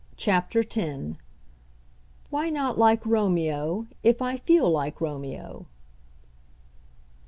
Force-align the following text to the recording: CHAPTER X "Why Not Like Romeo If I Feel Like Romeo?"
CHAPTER 0.17 0.61
X 0.61 1.15
"Why 2.31 2.49
Not 2.49 2.75
Like 2.75 3.05
Romeo 3.05 3.85
If 4.01 4.19
I 4.19 4.37
Feel 4.37 4.67
Like 4.71 4.99
Romeo?" 4.99 5.67